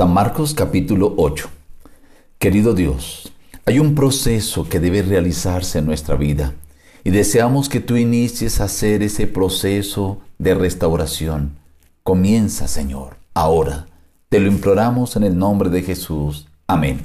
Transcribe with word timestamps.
San 0.00 0.14
Marcos 0.14 0.54
capítulo 0.54 1.12
8. 1.18 1.50
Querido 2.38 2.72
Dios, 2.72 3.34
hay 3.66 3.80
un 3.80 3.94
proceso 3.94 4.66
que 4.66 4.80
debe 4.80 5.02
realizarse 5.02 5.78
en 5.78 5.84
nuestra 5.84 6.16
vida 6.16 6.54
y 7.04 7.10
deseamos 7.10 7.68
que 7.68 7.80
tú 7.80 7.96
inicies 7.96 8.62
a 8.62 8.64
hacer 8.64 9.02
ese 9.02 9.26
proceso 9.26 10.22
de 10.38 10.54
restauración. 10.54 11.58
Comienza, 12.02 12.66
Señor, 12.66 13.18
ahora. 13.34 13.88
Te 14.30 14.40
lo 14.40 14.48
imploramos 14.48 15.16
en 15.16 15.24
el 15.24 15.36
nombre 15.36 15.68
de 15.68 15.82
Jesús. 15.82 16.48
Amén. 16.66 17.02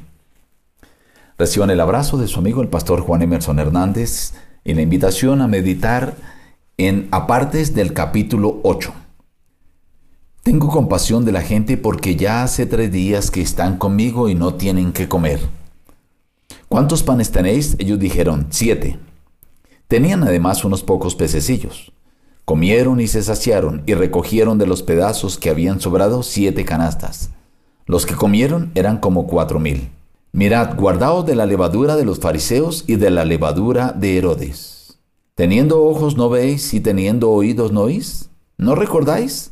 Reciban 1.37 1.71
el 1.71 1.81
abrazo 1.81 2.15
de 2.15 2.29
su 2.29 2.39
amigo 2.39 2.61
el 2.61 2.69
pastor 2.69 3.01
Juan 3.01 3.21
Emerson 3.21 3.59
Hernández 3.59 4.35
y 4.63 4.73
la 4.73 4.83
invitación 4.83 5.41
a 5.41 5.49
meditar 5.49 6.15
en 6.77 7.09
apartes 7.11 7.75
del 7.75 7.91
capítulo 7.91 8.61
8. 8.63 8.93
Tengo 10.45 10.67
compasión 10.67 11.25
de 11.25 11.31
la 11.31 11.41
gente 11.41 11.75
porque 11.75 12.15
ya 12.15 12.43
hace 12.43 12.67
tres 12.67 12.91
días 12.91 13.31
que 13.31 13.41
están 13.41 13.79
conmigo 13.79 14.29
y 14.29 14.35
no 14.35 14.53
tienen 14.53 14.93
que 14.93 15.09
comer. 15.09 15.39
¿Cuántos 16.69 17.01
panes 17.01 17.31
tenéis? 17.31 17.75
Ellos 17.79 17.97
dijeron, 17.97 18.45
siete. 18.51 18.99
Tenían 19.87 20.21
además 20.21 20.63
unos 20.63 20.83
pocos 20.83 21.15
pececillos. 21.15 21.91
Comieron 22.45 22.99
y 22.99 23.07
se 23.07 23.23
saciaron 23.23 23.81
y 23.87 23.95
recogieron 23.95 24.59
de 24.59 24.67
los 24.67 24.83
pedazos 24.83 25.39
que 25.39 25.49
habían 25.49 25.81
sobrado 25.81 26.21
siete 26.21 26.63
canastas. 26.63 27.31
Los 27.87 28.05
que 28.05 28.13
comieron 28.13 28.71
eran 28.75 28.99
como 28.99 29.25
cuatro 29.25 29.59
mil. 29.59 29.89
Mirad, 30.31 30.75
guardaos 30.77 31.25
de 31.25 31.33
la 31.33 31.47
levadura 31.47 31.95
de 31.95 32.05
los 32.05 32.19
fariseos 32.19 32.83
y 32.85 32.97
de 32.97 33.09
la 33.09 33.25
levadura 33.25 33.93
de 33.93 34.19
Herodes. 34.19 34.99
Teniendo 35.33 35.83
ojos 35.83 36.17
no 36.17 36.29
veis 36.29 36.71
y 36.75 36.81
teniendo 36.81 37.31
oídos 37.31 37.71
no 37.71 37.81
oís. 37.81 38.29
¿No 38.59 38.75
recordáis? 38.75 39.51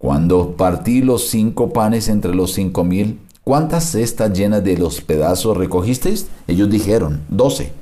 Cuando 0.00 0.56
partí 0.56 1.02
los 1.02 1.28
cinco 1.28 1.74
panes 1.74 2.08
entre 2.08 2.34
los 2.34 2.54
cinco 2.54 2.84
mil, 2.84 3.20
¿cuántas 3.44 3.84
cestas 3.84 4.32
llenas 4.32 4.64
de 4.64 4.78
los 4.78 5.02
pedazos 5.02 5.58
recogisteis? 5.58 6.28
Ellos 6.46 6.70
dijeron, 6.70 7.20
doce. 7.28 7.72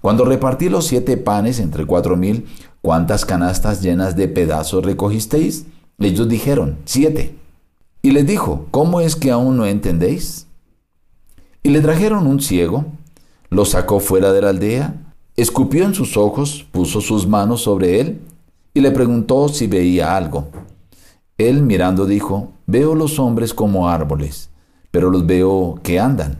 Cuando 0.00 0.24
repartí 0.24 0.68
los 0.68 0.88
siete 0.88 1.16
panes 1.16 1.60
entre 1.60 1.86
cuatro 1.86 2.16
mil, 2.16 2.46
¿cuántas 2.82 3.24
canastas 3.24 3.82
llenas 3.82 4.16
de 4.16 4.26
pedazos 4.26 4.84
recogisteis? 4.84 5.66
Ellos 6.00 6.28
dijeron, 6.28 6.78
siete. 6.86 7.36
Y 8.02 8.10
les 8.10 8.26
dijo, 8.26 8.66
¿cómo 8.72 9.00
es 9.00 9.14
que 9.14 9.30
aún 9.30 9.56
no 9.56 9.64
entendéis? 9.64 10.48
Y 11.62 11.68
le 11.68 11.80
trajeron 11.80 12.26
un 12.26 12.40
ciego, 12.40 12.84
lo 13.50 13.64
sacó 13.64 14.00
fuera 14.00 14.32
de 14.32 14.42
la 14.42 14.48
aldea, 14.48 15.14
escupió 15.36 15.84
en 15.84 15.94
sus 15.94 16.16
ojos, 16.16 16.66
puso 16.72 17.00
sus 17.00 17.28
manos 17.28 17.62
sobre 17.62 18.00
él 18.00 18.22
y 18.74 18.80
le 18.80 18.90
preguntó 18.90 19.48
si 19.48 19.68
veía 19.68 20.16
algo. 20.16 20.48
Él 21.38 21.62
mirando 21.62 22.06
dijo, 22.06 22.52
veo 22.66 22.94
los 22.94 23.18
hombres 23.18 23.54
como 23.54 23.88
árboles, 23.88 24.50
pero 24.90 25.10
los 25.10 25.26
veo 25.26 25.80
que 25.82 25.98
andan. 25.98 26.38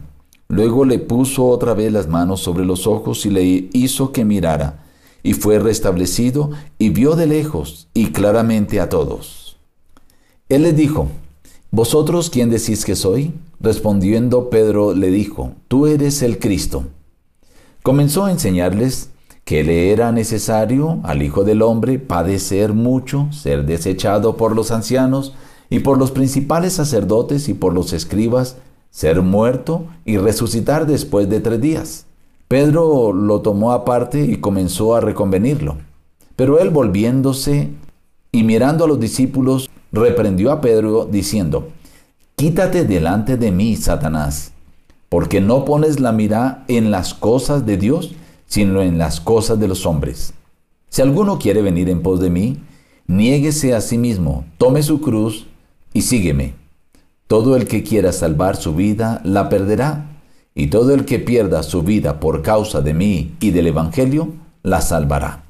Luego 0.49 0.85
le 0.85 0.99
puso 0.99 1.47
otra 1.47 1.75
vez 1.75 1.93
las 1.93 2.07
manos 2.07 2.41
sobre 2.41 2.65
los 2.65 2.87
ojos 2.87 3.27
y 3.27 3.31
le 3.31 3.69
hizo 3.73 4.13
que 4.13 4.25
mirara, 4.25 4.85
y 5.23 5.33
fue 5.33 5.59
restablecido 5.59 6.51
y 6.79 6.91
vio 6.91 7.17
de 7.17 7.27
lejos 7.27 7.89
y 7.95 8.13
claramente 8.13 8.81
a 8.81 8.89
todos. 8.89 9.57
Él 10.49 10.63
les 10.63 10.77
dijo, 10.77 11.09
¿Vosotros 11.73 12.31
quién 12.31 12.51
decís 12.51 12.85
que 12.85 12.95
soy? 12.95 13.33
Respondiendo 13.59 14.49
Pedro 14.49 14.95
le 14.95 15.11
dijo, 15.11 15.55
Tú 15.67 15.89
eres 15.89 16.23
el 16.23 16.39
Cristo. 16.39 16.85
Comenzó 17.83 18.27
a 18.27 18.31
enseñarles 18.31 19.11
que 19.45 19.63
le 19.63 19.93
era 19.93 20.11
necesario 20.11 21.01
al 21.03 21.23
Hijo 21.23 21.45
del 21.45 21.63
Hombre 21.63 21.99
padecer 21.99 22.73
mucho, 22.73 23.29
ser 23.31 23.67
desechado 23.67 24.37
por 24.37 24.55
los 24.57 24.71
ancianos 24.71 25.35
y 25.69 25.81
por 25.81 25.99
los 25.99 26.11
principales 26.11 26.73
sacerdotes 26.73 27.49
y 27.49 27.55
por 27.55 27.75
los 27.75 27.93
escribas, 27.93 28.57
ser 28.91 29.23
muerto 29.23 29.87
y 30.05 30.17
resucitar 30.17 30.87
después 30.87 31.29
de 31.29 31.41
tres 31.41 31.61
días. 31.61 32.07
Pedro 32.49 33.13
lo 33.13 33.41
tomó 33.41 33.73
aparte 33.73 34.25
y 34.25 34.37
comenzó 34.37 34.95
a 34.95 35.01
reconvenirlo. 35.01 35.77
Pero 36.37 36.59
él 36.59 36.71
volviéndose 36.71 37.71
y 38.33 38.45
mirando 38.45 38.85
a 38.85 38.89
los 38.89 39.01
discípulos, 39.01 39.71
reprendió 39.93 40.53
a 40.53 40.61
Pedro 40.61 41.07
diciendo, 41.11 41.69
Quítate 42.37 42.85
delante 42.85 43.37
de 43.37 43.53
mí, 43.53 43.77
Satanás, 43.77 44.53
porque 45.09 45.41
no 45.41 45.65
pones 45.65 46.01
la 46.01 46.13
mira 46.13 46.65
en 46.67 46.91
las 46.91 47.15
cosas 47.15 47.65
de 47.65 47.77
Dios, 47.77 48.13
sino 48.55 48.83
en 48.83 48.99
las 48.99 49.21
cosas 49.21 49.59
de 49.59 49.67
los 49.67 49.85
hombres. 49.85 50.33
Si 50.89 51.03
alguno 51.03 51.41
quiere 51.41 51.61
venir 51.61 51.91
en 51.91 52.03
pos 52.03 52.21
de 52.21 52.31
mí, 52.31 52.63
niéguese 53.09 53.75
a 53.75 53.81
sí 53.81 53.99
mismo, 53.99 54.45
tome 54.59 54.85
su 54.85 55.01
cruz 55.01 55.49
y 55.93 56.03
sígueme. 56.03 56.55
Todo 57.27 57.57
el 57.57 57.67
que 57.67 57.83
quiera 57.83 58.13
salvar 58.13 58.55
su 58.55 58.77
vida 58.77 59.21
la 59.25 59.49
perderá, 59.49 60.21
y 60.55 60.69
todo 60.69 60.95
el 60.95 61.05
que 61.05 61.19
pierda 61.19 61.65
su 61.65 61.83
vida 61.83 62.21
por 62.21 62.43
causa 62.43 62.81
de 62.81 62.95
mí 62.95 63.35
y 63.41 63.51
del 63.51 63.67
Evangelio 63.67 64.29
la 64.63 64.81
salvará. 64.81 65.43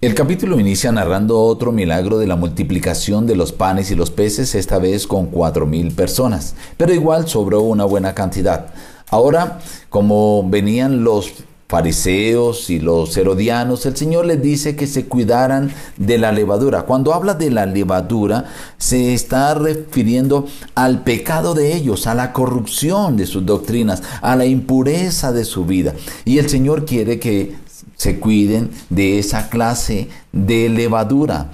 El 0.00 0.14
capítulo 0.14 0.60
inicia 0.60 0.92
narrando 0.92 1.40
otro 1.40 1.72
milagro 1.72 2.18
de 2.18 2.28
la 2.28 2.36
multiplicación 2.36 3.26
de 3.26 3.34
los 3.34 3.50
panes 3.50 3.90
y 3.90 3.96
los 3.96 4.12
peces, 4.12 4.54
esta 4.54 4.78
vez 4.78 5.08
con 5.08 5.26
cuatro 5.26 5.66
mil 5.66 5.90
personas, 5.90 6.54
pero 6.76 6.94
igual 6.94 7.26
sobró 7.26 7.62
una 7.62 7.84
buena 7.84 8.14
cantidad. 8.14 8.72
Ahora, 9.12 9.60
como 9.90 10.42
venían 10.48 11.04
los 11.04 11.34
fariseos 11.68 12.70
y 12.70 12.78
los 12.78 13.14
herodianos, 13.14 13.84
el 13.84 13.94
Señor 13.94 14.24
les 14.24 14.40
dice 14.40 14.74
que 14.74 14.86
se 14.86 15.04
cuidaran 15.04 15.70
de 15.98 16.16
la 16.16 16.32
levadura. 16.32 16.84
Cuando 16.84 17.12
habla 17.12 17.34
de 17.34 17.50
la 17.50 17.66
levadura, 17.66 18.46
se 18.78 19.12
está 19.12 19.52
refiriendo 19.52 20.46
al 20.74 21.02
pecado 21.02 21.52
de 21.52 21.76
ellos, 21.76 22.06
a 22.06 22.14
la 22.14 22.32
corrupción 22.32 23.18
de 23.18 23.26
sus 23.26 23.44
doctrinas, 23.44 24.02
a 24.22 24.34
la 24.34 24.46
impureza 24.46 25.30
de 25.30 25.44
su 25.44 25.66
vida. 25.66 25.92
Y 26.24 26.38
el 26.38 26.48
Señor 26.48 26.86
quiere 26.86 27.18
que 27.18 27.54
se 27.96 28.18
cuiden 28.18 28.70
de 28.88 29.18
esa 29.18 29.50
clase 29.50 30.08
de 30.32 30.70
levadura. 30.70 31.50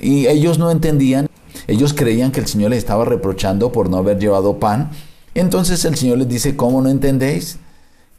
Y 0.00 0.26
ellos 0.26 0.58
no 0.58 0.70
entendían, 0.70 1.28
ellos 1.66 1.92
creían 1.92 2.32
que 2.32 2.40
el 2.40 2.46
Señor 2.46 2.70
les 2.70 2.78
estaba 2.78 3.04
reprochando 3.04 3.72
por 3.72 3.90
no 3.90 3.98
haber 3.98 4.18
llevado 4.18 4.58
pan 4.58 4.90
entonces 5.34 5.84
el 5.84 5.96
Señor 5.96 6.18
les 6.18 6.28
dice, 6.28 6.56
¿cómo 6.56 6.80
no 6.80 6.88
entendéis? 6.88 7.58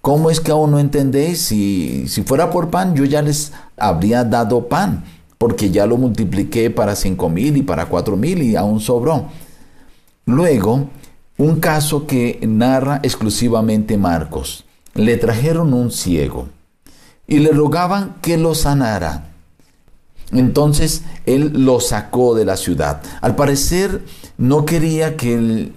¿Cómo 0.01 0.29
es 0.29 0.39
que 0.39 0.51
aún 0.51 0.71
no 0.71 0.79
entendéis? 0.79 1.41
Si, 1.41 2.07
si 2.07 2.23
fuera 2.23 2.51
por 2.51 2.69
pan, 2.69 2.95
yo 2.95 3.05
ya 3.05 3.21
les 3.21 3.53
habría 3.77 4.23
dado 4.23 4.67
pan, 4.67 5.03
porque 5.37 5.71
ya 5.71 5.85
lo 5.87 5.97
multipliqué 5.97 6.69
para 6.69 6.95
cinco 6.95 7.29
mil 7.29 7.57
y 7.57 7.63
para 7.63 7.87
cuatro 7.87 8.15
mil 8.15 8.43
y 8.43 8.55
aún 8.55 8.79
sobró. 8.79 9.25
Luego, 10.25 10.89
un 11.37 11.59
caso 11.59 12.07
que 12.07 12.39
narra 12.47 12.99
exclusivamente 13.03 13.97
Marcos. 13.97 14.65
Le 14.93 15.17
trajeron 15.17 15.73
un 15.73 15.91
ciego 15.91 16.47
y 17.27 17.39
le 17.39 17.51
rogaban 17.51 18.15
que 18.21 18.37
lo 18.37 18.55
sanara. 18.55 19.31
Entonces 20.31 21.03
él 21.25 21.65
lo 21.65 21.79
sacó 21.79 22.35
de 22.35 22.45
la 22.45 22.57
ciudad. 22.57 23.01
Al 23.21 23.35
parecer 23.35 24.01
no 24.37 24.65
quería 24.65 25.17
que 25.17 25.33
el 25.33 25.73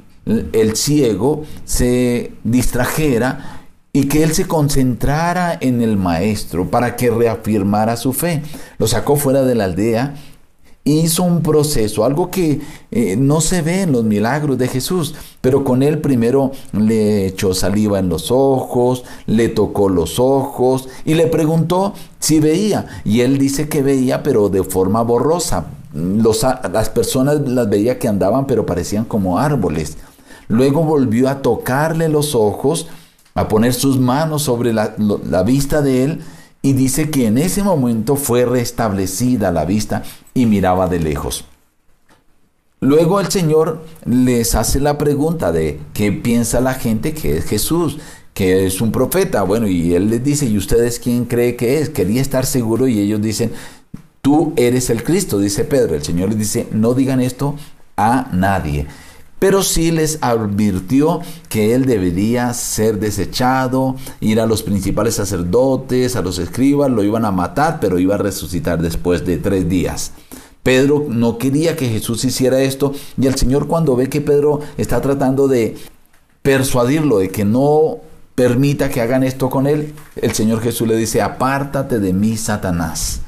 el 0.53 0.77
ciego 0.77 1.45
se 1.65 2.33
distrajera 2.45 3.65
y 3.93 4.05
que 4.05 4.23
él 4.23 4.33
se 4.35 4.47
concentrara 4.47 5.57
en 5.61 5.83
el 5.83 5.97
maestro 5.97 6.71
para 6.71 6.97
que 6.97 7.11
reafirmara 7.11 7.97
su 7.97 8.13
fe. 8.13 8.43
Lo 8.79 8.87
sacó 8.87 9.17
fuera 9.17 9.43
de 9.43 9.55
la 9.55 9.65
aldea 9.65 10.15
hizo 10.93 11.23
un 11.23 11.43
proceso, 11.43 12.05
algo 12.05 12.31
que 12.31 12.61
eh, 12.91 13.17
no 13.17 13.41
se 13.41 13.63
ve 13.63 13.83
en 13.83 13.93
los 13.93 14.05
milagros 14.05 14.59
de 14.59 14.69
Jesús, 14.69 15.15
pero 15.41 15.65
con 15.65 15.83
él 15.83 16.01
primero 16.01 16.53
le 16.73 17.27
echó 17.27 17.55
saliva 17.55 17.99
en 17.99 18.09
los 18.09 18.31
ojos, 18.31 19.05
le 19.27 19.49
tocó 19.49 19.89
los 19.89 20.19
ojos 20.19 20.89
y 21.05 21.15
le 21.15 21.27
preguntó 21.27 21.95
si 22.19 22.41
veía. 22.41 22.87
Y 23.05 23.21
él 23.21 23.39
dice 23.39 23.69
que 23.69 23.83
veía, 23.83 24.23
pero 24.23 24.49
de 24.49 24.63
forma 24.65 25.03
borrosa. 25.03 25.67
las 25.93 26.91
personas 26.91 27.41
las 27.41 27.69
veía 27.69 27.99
que 27.99 28.09
andaban, 28.09 28.47
pero 28.47 28.67
parecían 28.67 29.05
como 29.05 29.39
árboles. 29.39 29.97
Luego 30.49 30.83
volvió 30.83 31.29
a 31.29 31.43
tocarle 31.43 32.09
los 32.09 32.35
ojos, 32.35 32.89
a 33.35 33.49
poner 33.49 33.75
sus 33.75 33.99
manos 33.99 34.43
sobre 34.43 34.73
la, 34.73 34.95
vista 35.45 35.83
de 35.83 36.05
él 36.05 36.21
y 36.63 36.73
dice 36.73 37.11
que 37.11 37.27
en 37.27 37.39
ese 37.39 37.63
momento 37.63 38.17
fue 38.17 38.45
restablecida 38.45 39.53
la 39.53 39.65
vista 39.65 40.03
y 40.35 40.47
miraba 40.47 40.89
de 40.89 40.99
lejos. 40.99 41.45
Luego 42.81 43.21
el 43.21 43.29
Señor 43.31 43.85
les 44.05 44.55
hace 44.55 44.81
la 44.81 44.99
pregunta 44.99 45.53
de 45.53 45.81
qué 45.93 46.13
piensa 46.13 46.61
la 46.61 46.75
gente 46.75 47.13
que 47.13 47.37
es 47.37 47.45
Jesús, 47.45 47.99
que 48.35 48.67
es 48.67 48.81
un 48.81 48.91
profeta. 48.91 49.43
Bueno, 49.43 49.67
y 49.67 49.95
él 49.95 50.11
les 50.11 50.25
dice, 50.25 50.47
¿y 50.47 50.57
ustedes 50.57 50.99
quién 50.99 51.25
cree 51.25 51.57
que 51.57 51.81
es? 51.81 51.91
Quería 51.91 52.23
estar 52.23 52.47
seguro 52.47 52.89
y 52.89 53.01
ellos 53.01 53.21
dicen, 53.21 53.53
tú 54.23 54.53
eres 54.57 54.91
el 54.91 55.03
Cristo, 55.03 55.39
dice 55.39 55.65
Pedro. 55.65 55.95
El 55.97 56.05
Señor 56.05 56.31
les 56.31 56.39
dice, 56.39 56.69
no 56.71 56.95
digan 56.95 57.21
esto 57.21 57.57
a 57.97 58.29
nadie 58.33 58.87
pero 59.39 59.63
sí 59.63 59.91
les 59.91 60.19
advirtió 60.21 61.21
que 61.49 61.75
él 61.75 61.87
debería 61.87 62.53
ser 62.55 62.99
desechado, 62.99 63.97
ir 64.21 64.41
a 64.41 64.47
los 64.47 64.63
principales 64.63 65.15
sacerdotes, 65.15 66.17
a 66.17 66.23
los 66.23 66.39
escribas, 66.39 66.91
lo 66.91 67.05
iban 67.05 67.25
a 67.25 67.31
matar, 67.31 67.79
pero 67.81 67.99
iba 67.99 68.17
a 68.17 68.19
resucitar 68.19 68.81
después 68.83 69.25
de 69.25 69.39
tres 69.39 69.69
días. 69.69 70.13
Pedro 70.63 71.07
no 71.09 71.39
quería 71.39 71.77
que 71.77 71.89
Jesús 71.89 72.25
hiciera 72.25 72.61
esto 72.61 72.93
y 73.19 73.27
el 73.27 73.37
Señor 73.37 73.69
cuando 73.69 73.97
ve 73.97 74.09
que 74.09 74.21
Pedro 74.21 74.61
está 74.77 75.01
tratando 75.01 75.49
de 75.49 75.77
persuadirlo 76.43 77.19
de 77.19 77.31
que 77.31 77.45
no 77.45 77.99
permita 78.35 78.89
que 78.89 79.01
hagan 79.01 79.25
esto 79.25 79.51
con 79.51 79.67
él, 79.67 79.95
el 80.17 80.33
Señor 80.33 80.61
Jesús 80.61 80.87
le 80.87 80.97
dice, 80.97 81.23
apártate 81.23 81.99
de 81.99 82.13
mí, 82.13 82.37
Satanás, 82.37 83.23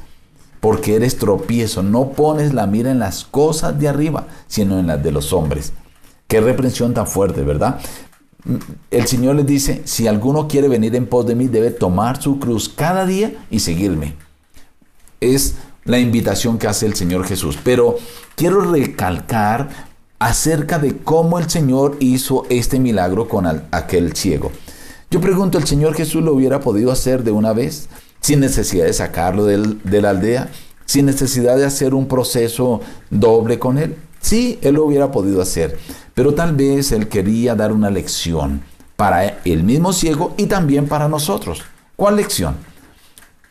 porque 0.61 0.95
eres 0.95 1.19
tropiezo, 1.19 1.83
no 1.83 2.11
pones 2.11 2.55
la 2.55 2.67
mira 2.67 2.91
en 2.91 2.99
las 2.99 3.25
cosas 3.25 3.79
de 3.81 3.89
arriba, 3.89 4.27
sino 4.47 4.79
en 4.79 4.87
las 4.87 5.03
de 5.03 5.11
los 5.11 5.33
hombres. 5.33 5.73
Qué 6.31 6.41
reprensión 6.41 6.95
tan 6.95 7.09
fuerte, 7.09 7.43
¿verdad? 7.43 7.81
El 8.93 9.07
Señor 9.09 9.35
les 9.35 9.47
dice, 9.47 9.83
si 9.85 10.07
alguno 10.07 10.47
quiere 10.47 10.69
venir 10.69 10.95
en 10.95 11.07
pos 11.07 11.27
de 11.27 11.35
mí, 11.35 11.49
debe 11.49 11.73
tomar 11.73 12.23
su 12.23 12.39
cruz 12.39 12.69
cada 12.69 13.05
día 13.05 13.35
y 13.51 13.59
seguirme. 13.59 14.15
Es 15.21 15.57
la 15.85 15.99
invitación 15.99 16.57
que 16.57 16.69
hace 16.69 16.87
el 16.87 16.95
Señor 16.95 17.27
Jesús. 17.27 17.59
Pero 17.65 17.97
quiero 18.37 18.61
recalcar 18.61 19.71
acerca 20.21 20.79
de 20.79 20.99
cómo 20.99 21.41
el 21.41 21.51
Señor 21.51 21.97
hizo 21.99 22.47
este 22.49 22.79
milagro 22.79 23.27
con 23.27 23.49
aquel 23.73 24.15
ciego. 24.15 24.53
Yo 25.11 25.21
pregunto, 25.21 25.59
¿el 25.59 25.67
Señor 25.67 25.95
Jesús 25.95 26.23
lo 26.23 26.33
hubiera 26.33 26.61
podido 26.61 26.93
hacer 26.93 27.25
de 27.25 27.33
una 27.33 27.53
vez, 27.53 27.89
sin 28.21 28.39
necesidad 28.39 28.85
de 28.85 28.93
sacarlo 28.93 29.47
de 29.47 30.01
la 30.01 30.11
aldea, 30.11 30.49
sin 30.87 31.07
necesidad 31.07 31.57
de 31.57 31.67
hacer 31.67 31.93
un 31.93 32.07
proceso 32.07 32.83
doble 33.11 33.59
con 33.59 33.79
él? 33.79 33.97
Sí, 34.21 34.59
él 34.63 34.75
lo 34.75 34.85
hubiera 34.85 35.11
podido 35.11 35.41
hacer, 35.41 35.79
pero 36.15 36.35
tal 36.35 36.55
vez 36.55 36.93
él 36.93 37.09
quería 37.09 37.55
dar 37.55 37.73
una 37.73 37.91
lección 37.91 38.63
para 38.97 39.41
el 39.45 39.65
mismo 39.65 39.93
ciego 39.93 40.35
y 40.37 40.47
también 40.47 40.87
para 40.87 41.09
nosotros. 41.09 41.63
¿Cuál 41.97 42.17
lección? 42.17 42.57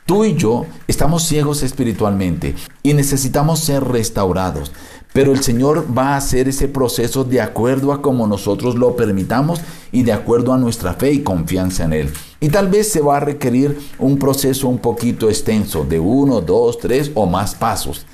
Tú 0.05 0.25
y 0.25 0.35
yo 0.35 0.65
estamos 0.87 1.23
ciegos 1.23 1.61
espiritualmente 1.61 2.55
y 2.81 2.93
necesitamos 2.93 3.59
ser 3.59 3.83
restaurados. 3.83 4.71
Pero 5.13 5.31
el 5.31 5.43
Señor 5.43 5.85
va 5.95 6.09
a 6.09 6.17
hacer 6.17 6.47
ese 6.47 6.67
proceso 6.67 7.23
de 7.23 7.41
acuerdo 7.41 7.93
a 7.93 8.01
como 8.01 8.27
nosotros 8.27 8.75
lo 8.75 8.95
permitamos 8.95 9.61
y 9.91 10.03
de 10.03 10.13
acuerdo 10.13 10.53
a 10.53 10.57
nuestra 10.57 10.93
fe 10.93 11.11
y 11.11 11.23
confianza 11.23 11.83
en 11.83 11.93
Él. 11.93 12.13
Y 12.39 12.49
tal 12.49 12.69
vez 12.69 12.91
se 12.91 13.01
va 13.01 13.17
a 13.17 13.19
requerir 13.19 13.79
un 13.97 14.19
proceso 14.19 14.67
un 14.67 14.77
poquito 14.77 15.29
extenso, 15.29 15.83
de 15.83 15.99
uno, 15.99 16.41
dos, 16.41 16.77
tres 16.77 17.11
o 17.15 17.25
más 17.25 17.55
pasos. 17.55 18.05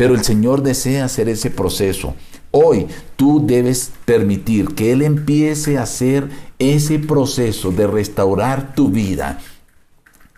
Pero 0.00 0.14
el 0.14 0.24
Señor 0.24 0.62
desea 0.62 1.04
hacer 1.04 1.28
ese 1.28 1.50
proceso. 1.50 2.14
Hoy 2.52 2.86
tú 3.16 3.44
debes 3.46 3.92
permitir 4.06 4.68
que 4.74 4.92
Él 4.92 5.02
empiece 5.02 5.76
a 5.76 5.82
hacer 5.82 6.30
ese 6.58 6.98
proceso 6.98 7.70
de 7.70 7.86
restaurar 7.86 8.74
tu 8.74 8.88
vida 8.88 9.40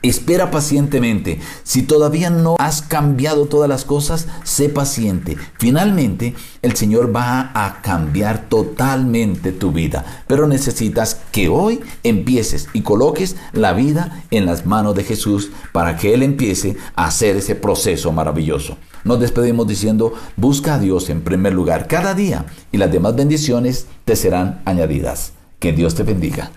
Espera 0.03 0.51
pacientemente. 0.51 1.39
Si 1.63 1.83
todavía 1.83 2.29
no 2.29 2.57
has 2.59 2.83
cambiado 2.83 3.47
todas 3.47 3.69
las 3.69 3.85
cosas, 3.85 4.27
sé 4.43 4.69
paciente. 4.69 5.37
Finalmente, 5.59 6.35
el 6.61 6.75
Señor 6.75 7.15
va 7.15 7.53
a 7.55 7.81
cambiar 7.83 8.49
totalmente 8.49 9.53
tu 9.53 9.71
vida. 9.71 10.25
Pero 10.27 10.49
necesitas 10.49 11.21
que 11.31 11.49
hoy 11.49 11.81
empieces 12.03 12.69
y 12.73 12.83
coloques 12.83 13.37
la 13.53 13.75
vida 13.75 14.25
en 14.33 14.45
las 14.45 14.67
manos 14.67 14.97
de 14.97 15.05
Jesús 15.05 15.51
para 15.73 15.97
que 15.97 16.15
Él 16.15 16.25
empiece 16.25 16.77
a 16.97 17.07
hacer 17.07 17.37
ese 17.37 17.55
proceso 17.55 18.11
maravilloso. 18.11 18.79
Nos 19.05 19.21
despedimos 19.21 19.69
diciendo, 19.69 20.15
busca 20.37 20.75
a 20.75 20.79
Dios 20.81 21.11
en 21.11 21.23
primer 21.23 21.53
lugar 21.53 21.87
cada 21.87 22.15
día 22.15 22.47
y 22.73 22.77
las 22.77 22.91
demás 22.91 23.15
bendiciones 23.15 23.87
te 24.05 24.17
serán 24.17 24.63
añadidas. 24.65 25.33
Que 25.61 25.73
Dios 25.73 25.95
te 25.95 26.03
bendiga. 26.03 26.51